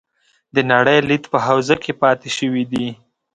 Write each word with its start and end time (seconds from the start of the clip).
د 0.55 0.57
نړۍ 0.71 0.97
لید 1.09 1.23
په 1.33 1.37
حوزه 1.47 1.75
کې 1.83 1.93
پاتې 2.01 2.29
شوي 2.37 2.63
دي. 2.71 2.87